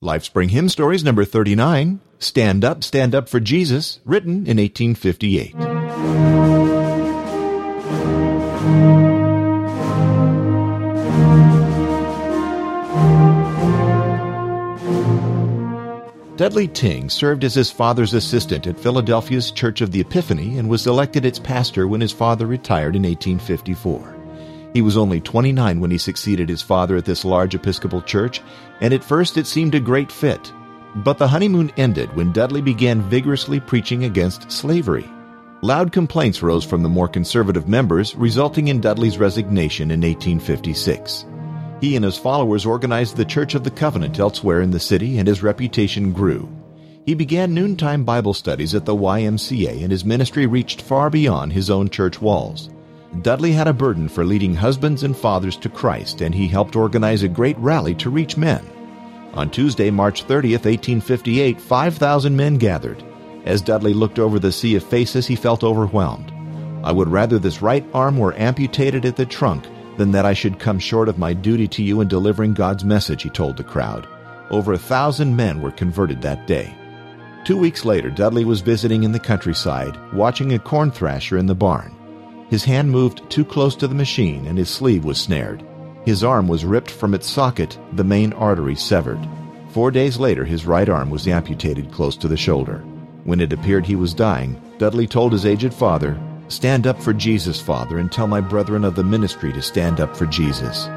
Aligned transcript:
Lifespring 0.00 0.50
Hymn 0.50 0.68
Stories 0.68 1.02
number 1.02 1.24
39, 1.24 1.98
Stand 2.20 2.64
Up, 2.64 2.84
Stand 2.84 3.16
Up 3.16 3.28
for 3.28 3.40
Jesus, 3.40 3.98
written 4.04 4.46
in 4.46 4.58
1858. 4.58 5.56
Dudley 16.36 16.68
Tyng 16.68 17.10
served 17.10 17.42
as 17.42 17.54
his 17.54 17.72
father's 17.72 18.14
assistant 18.14 18.68
at 18.68 18.78
Philadelphia's 18.78 19.50
Church 19.50 19.80
of 19.80 19.90
the 19.90 20.00
Epiphany 20.00 20.58
and 20.58 20.68
was 20.68 20.86
elected 20.86 21.24
its 21.24 21.40
pastor 21.40 21.88
when 21.88 22.00
his 22.00 22.12
father 22.12 22.46
retired 22.46 22.94
in 22.94 23.02
1854. 23.02 24.17
He 24.74 24.82
was 24.82 24.96
only 24.96 25.20
29 25.20 25.80
when 25.80 25.90
he 25.90 25.98
succeeded 25.98 26.48
his 26.48 26.62
father 26.62 26.96
at 26.96 27.04
this 27.04 27.24
large 27.24 27.54
Episcopal 27.54 28.02
church, 28.02 28.42
and 28.80 28.92
at 28.92 29.04
first 29.04 29.36
it 29.36 29.46
seemed 29.46 29.74
a 29.74 29.80
great 29.80 30.12
fit. 30.12 30.52
But 30.96 31.18
the 31.18 31.28
honeymoon 31.28 31.72
ended 31.76 32.14
when 32.14 32.32
Dudley 32.32 32.60
began 32.60 33.02
vigorously 33.02 33.60
preaching 33.60 34.04
against 34.04 34.50
slavery. 34.50 35.08
Loud 35.62 35.90
complaints 35.90 36.42
rose 36.42 36.64
from 36.64 36.82
the 36.82 36.88
more 36.88 37.08
conservative 37.08 37.68
members, 37.68 38.14
resulting 38.14 38.68
in 38.68 38.80
Dudley's 38.80 39.18
resignation 39.18 39.90
in 39.90 40.00
1856. 40.00 41.24
He 41.80 41.96
and 41.96 42.04
his 42.04 42.18
followers 42.18 42.66
organized 42.66 43.16
the 43.16 43.24
Church 43.24 43.54
of 43.54 43.64
the 43.64 43.70
Covenant 43.70 44.18
elsewhere 44.18 44.60
in 44.60 44.70
the 44.70 44.80
city, 44.80 45.18
and 45.18 45.26
his 45.26 45.42
reputation 45.42 46.12
grew. 46.12 46.48
He 47.06 47.14
began 47.14 47.54
noontime 47.54 48.04
Bible 48.04 48.34
studies 48.34 48.74
at 48.74 48.84
the 48.84 48.94
YMCA, 48.94 49.82
and 49.82 49.90
his 49.90 50.04
ministry 50.04 50.46
reached 50.46 50.82
far 50.82 51.08
beyond 51.10 51.52
his 51.52 51.70
own 51.70 51.88
church 51.88 52.20
walls. 52.20 52.70
Dudley 53.22 53.52
had 53.52 53.66
a 53.66 53.72
burden 53.72 54.08
for 54.08 54.24
leading 54.24 54.54
husbands 54.54 55.02
and 55.02 55.16
fathers 55.16 55.56
to 55.58 55.68
Christ, 55.68 56.20
and 56.20 56.34
he 56.34 56.46
helped 56.46 56.76
organize 56.76 57.22
a 57.22 57.28
great 57.28 57.58
rally 57.58 57.94
to 57.96 58.10
reach 58.10 58.36
men. 58.36 58.64
On 59.34 59.50
Tuesday, 59.50 59.90
March 59.90 60.26
30th, 60.26 60.66
1858, 60.66 61.60
5,000 61.60 62.36
men 62.36 62.56
gathered. 62.56 63.02
As 63.44 63.62
Dudley 63.62 63.94
looked 63.94 64.18
over 64.18 64.38
the 64.38 64.52
sea 64.52 64.76
of 64.76 64.84
faces, 64.84 65.26
he 65.26 65.36
felt 65.36 65.64
overwhelmed. 65.64 66.32
I 66.84 66.92
would 66.92 67.08
rather 67.08 67.38
this 67.38 67.62
right 67.62 67.84
arm 67.94 68.18
were 68.18 68.34
amputated 68.34 69.04
at 69.04 69.16
the 69.16 69.26
trunk 69.26 69.64
than 69.96 70.12
that 70.12 70.26
I 70.26 70.32
should 70.32 70.58
come 70.58 70.78
short 70.78 71.08
of 71.08 71.18
my 71.18 71.32
duty 71.32 71.66
to 71.68 71.82
you 71.82 72.00
in 72.00 72.08
delivering 72.08 72.54
God's 72.54 72.84
message, 72.84 73.22
he 73.22 73.30
told 73.30 73.56
the 73.56 73.64
crowd. 73.64 74.06
Over 74.50 74.74
a 74.74 74.78
thousand 74.78 75.34
men 75.34 75.60
were 75.60 75.72
converted 75.72 76.22
that 76.22 76.46
day. 76.46 76.74
Two 77.44 77.56
weeks 77.56 77.84
later, 77.84 78.10
Dudley 78.10 78.44
was 78.44 78.60
visiting 78.60 79.02
in 79.02 79.12
the 79.12 79.18
countryside, 79.18 79.98
watching 80.12 80.52
a 80.52 80.58
corn 80.58 80.90
thrasher 80.90 81.38
in 81.38 81.46
the 81.46 81.54
barn. 81.54 81.97
His 82.48 82.64
hand 82.64 82.90
moved 82.90 83.28
too 83.28 83.44
close 83.44 83.76
to 83.76 83.88
the 83.88 83.94
machine 83.94 84.46
and 84.46 84.56
his 84.56 84.70
sleeve 84.70 85.04
was 85.04 85.18
snared. 85.18 85.62
His 86.04 86.24
arm 86.24 86.48
was 86.48 86.64
ripped 86.64 86.90
from 86.90 87.12
its 87.12 87.28
socket, 87.28 87.78
the 87.92 88.04
main 88.04 88.32
artery 88.32 88.74
severed. 88.74 89.20
Four 89.70 89.90
days 89.90 90.18
later, 90.18 90.44
his 90.44 90.64
right 90.64 90.88
arm 90.88 91.10
was 91.10 91.28
amputated 91.28 91.92
close 91.92 92.16
to 92.16 92.28
the 92.28 92.36
shoulder. 92.36 92.78
When 93.24 93.40
it 93.40 93.52
appeared 93.52 93.84
he 93.84 93.96
was 93.96 94.14
dying, 94.14 94.60
Dudley 94.78 95.06
told 95.06 95.32
his 95.32 95.44
aged 95.44 95.74
father, 95.74 96.18
Stand 96.48 96.86
up 96.86 96.98
for 97.02 97.12
Jesus, 97.12 97.60
Father, 97.60 97.98
and 97.98 98.10
tell 98.10 98.26
my 98.26 98.40
brethren 98.40 98.82
of 98.82 98.94
the 98.94 99.04
ministry 99.04 99.52
to 99.52 99.60
stand 99.60 100.00
up 100.00 100.16
for 100.16 100.24
Jesus. 100.24 100.88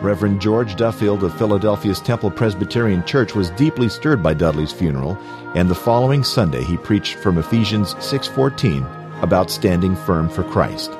Reverend 0.00 0.40
George 0.40 0.76
Duffield 0.76 1.22
of 1.22 1.36
Philadelphia's 1.36 2.00
Temple 2.00 2.30
Presbyterian 2.30 3.04
Church 3.04 3.34
was 3.34 3.50
deeply 3.50 3.90
stirred 3.90 4.22
by 4.22 4.32
Dudley's 4.32 4.72
funeral, 4.72 5.18
and 5.54 5.68
the 5.68 5.74
following 5.74 6.24
Sunday 6.24 6.64
he 6.64 6.78
preached 6.78 7.16
from 7.16 7.36
Ephesians 7.36 7.94
6:14 7.96 9.01
about 9.22 9.50
standing 9.50 9.96
firm 9.96 10.28
for 10.28 10.44
Christ. 10.44 10.90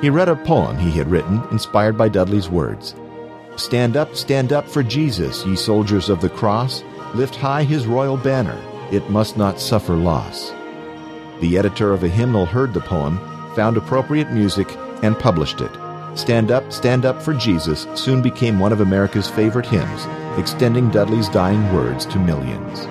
He 0.00 0.10
read 0.10 0.28
a 0.28 0.36
poem 0.36 0.78
he 0.78 0.90
had 0.90 1.10
written, 1.10 1.42
inspired 1.50 1.96
by 1.96 2.08
Dudley's 2.08 2.48
words 2.48 2.94
Stand 3.56 3.96
up, 3.96 4.16
stand 4.16 4.52
up 4.52 4.68
for 4.68 4.82
Jesus, 4.82 5.44
ye 5.44 5.56
soldiers 5.56 6.08
of 6.08 6.20
the 6.20 6.30
cross. 6.30 6.82
Lift 7.14 7.36
high 7.36 7.62
his 7.62 7.86
royal 7.86 8.16
banner, 8.16 8.58
it 8.90 9.10
must 9.10 9.36
not 9.36 9.60
suffer 9.60 9.94
loss. 9.94 10.50
The 11.40 11.58
editor 11.58 11.92
of 11.92 12.04
a 12.04 12.08
hymnal 12.08 12.46
heard 12.46 12.72
the 12.72 12.80
poem, 12.80 13.18
found 13.54 13.76
appropriate 13.76 14.30
music, 14.32 14.68
and 15.02 15.18
published 15.18 15.60
it. 15.60 15.70
Stand 16.14 16.50
Up, 16.50 16.72
Stand 16.72 17.04
Up 17.04 17.20
for 17.22 17.34
Jesus 17.34 17.86
soon 17.94 18.22
became 18.22 18.58
one 18.58 18.72
of 18.72 18.80
America's 18.80 19.28
favorite 19.28 19.66
hymns, 19.66 20.06
extending 20.38 20.90
Dudley's 20.90 21.28
dying 21.28 21.72
words 21.74 22.06
to 22.06 22.18
millions. 22.18 22.86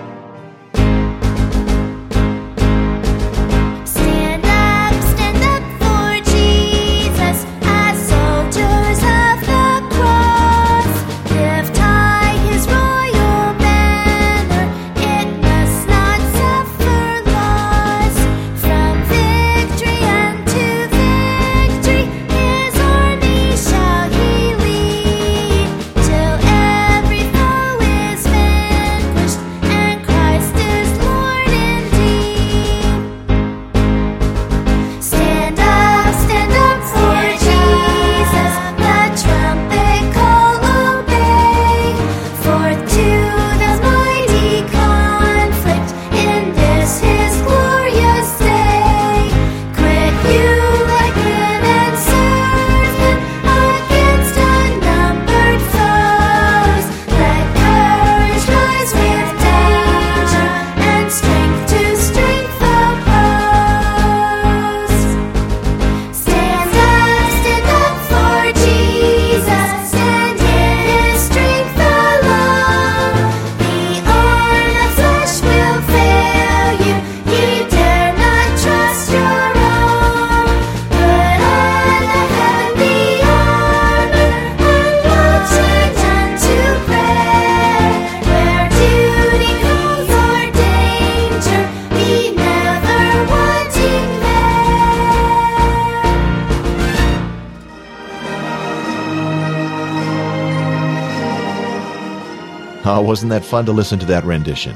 Oh, 102.83 103.01
wasn't 103.01 103.29
that 103.29 103.45
fun 103.45 103.65
to 103.67 103.71
listen 103.71 103.99
to 103.99 104.07
that 104.07 104.23
rendition? 104.23 104.75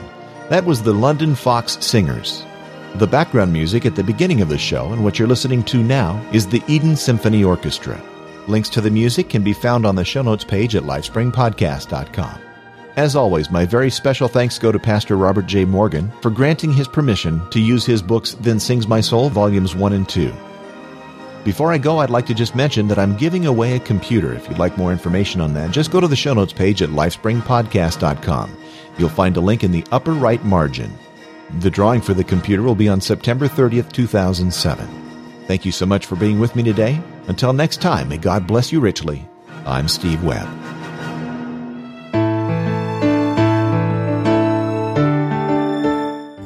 That 0.49 0.66
was 0.66 0.83
the 0.83 0.93
London 0.93 1.33
Fox 1.33 1.83
Singers. 1.83 2.45
The 2.95 3.07
background 3.07 3.51
music 3.51 3.83
at 3.85 3.95
the 3.95 4.03
beginning 4.03 4.41
of 4.41 4.49
the 4.49 4.59
show 4.59 4.91
and 4.93 5.03
what 5.03 5.17
you're 5.17 5.27
listening 5.27 5.63
to 5.63 5.81
now 5.81 6.23
is 6.31 6.45
the 6.45 6.61
Eden 6.67 6.95
Symphony 6.95 7.44
Orchestra. 7.44 7.99
Links 8.47 8.69
to 8.69 8.81
the 8.81 8.91
music 8.91 9.27
can 9.27 9.44
be 9.44 9.53
found 9.53 9.88
on 9.88 9.95
the 9.95 10.05
show 10.05 10.21
notes 10.21 10.44
page 10.44 10.75
at 10.75 10.83
lifespringpodcast.com. 10.83 12.41
As 12.95 13.15
always, 13.15 13.49
my 13.49 13.65
very 13.65 13.89
special 13.89 14.27
thanks 14.27 14.59
go 14.59 14.71
to 14.71 14.79
Pastor 14.79 15.18
Robert 15.18 15.47
J. 15.47 15.65
Morgan 15.65 16.12
for 16.21 16.30
granting 16.30 16.71
his 16.71 16.88
permission 16.88 17.41
to 17.50 17.59
use 17.59 17.88
his 17.88 18.03
books 18.03 18.35
Then 18.39 18.59
Sings 18.59 18.88
My 18.88 19.01
Soul, 19.01 19.30
Volumes 19.30 19.75
1 19.75 19.94
and 19.94 20.07
2. 20.07 20.31
Before 21.45 21.71
I 21.71 21.77
go, 21.77 22.00
I'd 22.00 22.09
like 22.09 22.25
to 22.25 22.33
just 22.33 22.56
mention 22.56 22.88
that 22.88 22.97
I'm 22.97 23.15
giving 23.15 23.45
away 23.45 23.75
a 23.75 23.80
computer. 23.80 24.33
If 24.33 24.50
you'd 24.50 24.57
like 24.57 24.80
more 24.80 24.92
information 24.92 25.39
on 25.42 25.53
that, 25.53 25.69
just 25.69 25.92
go 25.92 26.01
to 26.01 26.07
the 26.07 26.15
show 26.15 26.33
notes 26.33 26.51
page 26.51 26.81
at 26.81 26.89
lifespringpodcast.com. 26.89 28.57
You'll 28.97 29.09
find 29.09 29.38
a 29.38 29.42
link 29.42 29.63
in 29.63 29.71
the 29.71 29.86
upper 29.92 30.13
right 30.13 30.44
margin. 30.44 30.92
The 31.59 31.69
drawing 31.69 32.01
for 32.01 32.15
the 32.15 32.24
computer 32.24 32.63
will 32.63 32.74
be 32.74 32.89
on 32.89 33.00
September 33.00 33.47
30th, 33.47 33.92
2007. 33.92 34.88
Thank 35.45 35.65
you 35.65 35.71
so 35.71 35.86
much 35.86 36.07
for 36.07 36.15
being 36.15 36.39
with 36.39 36.56
me 36.56 36.63
today. 36.63 37.00
Until 37.27 37.53
next 37.53 37.80
time, 37.80 38.09
may 38.09 38.18
God 38.18 38.47
bless 38.47 38.71
you 38.71 38.80
richly. 38.80 39.30
I'm 39.68 39.88
Steve 39.88 40.24
Webb. 40.24 40.50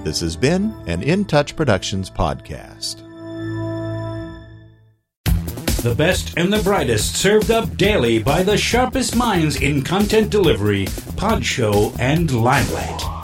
This 0.03 0.19
has 0.19 0.35
been 0.35 0.75
an 0.87 1.03
In 1.03 1.23
Touch 1.23 1.55
Productions 1.55 2.09
podcast. 2.09 3.08
The 5.81 5.95
best 5.95 6.33
and 6.35 6.51
the 6.51 6.61
brightest 6.61 7.15
served 7.15 7.51
up 7.51 7.77
daily 7.77 8.21
by 8.21 8.43
the 8.43 8.57
sharpest 8.57 9.15
minds 9.15 9.61
in 9.61 9.81
content 9.81 10.29
delivery, 10.29 10.87
pod 11.15 11.45
show, 11.45 11.93
and 11.97 12.29
limelight. 12.29 13.18